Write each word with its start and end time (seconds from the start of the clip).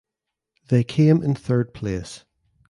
They 0.69 0.83
came 0.83 1.21
in 1.21 1.35
third 1.35 1.75
place. 1.75 2.25